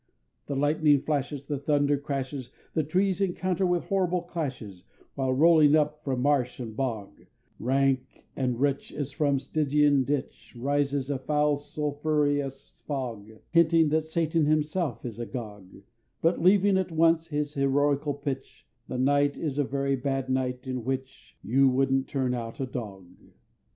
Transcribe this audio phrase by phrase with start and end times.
[0.47, 6.03] The lightning flashes, The thunder crashes, The trees encounter with horrible clashes, While rolling up
[6.03, 7.25] from marsh and bog,
[7.59, 14.47] Rank and rich, As from Stygian ditch, Rises a foul sulphureous fog, Hinting that Satan
[14.47, 15.83] himself is agog,
[16.19, 20.83] But leaving at once this heroical pitch, The night is a very bad night in
[20.83, 23.05] which You wouldn't turn out a dog.